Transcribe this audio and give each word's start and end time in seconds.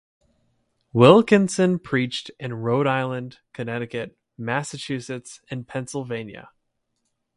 Wilkinson 0.93 1.77
preached 1.77 2.31
in 2.39 2.55
Rhode 2.55 2.87
Island, 2.87 3.37
Connecticut, 3.53 4.17
Massachusetts, 4.35 5.41
and 5.51 5.67
Pennsylvania. 5.67 6.49